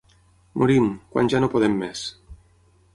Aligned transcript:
Morim, 0.61 0.87
quan 1.13 1.31
ja 1.35 1.43
no 1.45 1.53
podem 1.57 1.79
més. 1.85 2.05